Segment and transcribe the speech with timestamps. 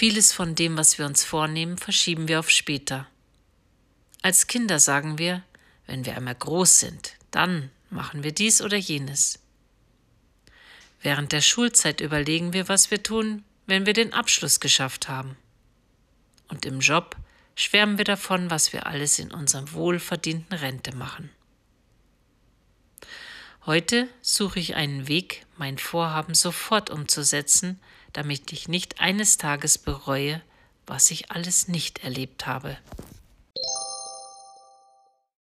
[0.00, 3.06] Vieles von dem, was wir uns vornehmen, verschieben wir auf später.
[4.22, 5.42] Als Kinder sagen wir,
[5.86, 9.40] wenn wir einmal groß sind, dann machen wir dies oder jenes.
[11.02, 15.36] Während der Schulzeit überlegen wir, was wir tun, wenn wir den Abschluss geschafft haben.
[16.48, 17.14] Und im Job
[17.54, 21.28] schwärmen wir davon, was wir alles in unserem wohlverdienten Rente machen.
[23.66, 27.78] Heute suche ich einen Weg, mein Vorhaben sofort umzusetzen,
[28.14, 30.40] damit ich nicht eines Tages bereue,
[30.86, 32.78] was ich alles nicht erlebt habe.